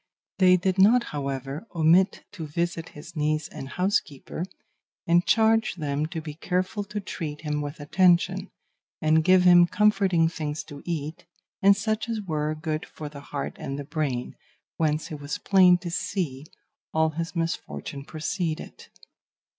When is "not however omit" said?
0.79-2.25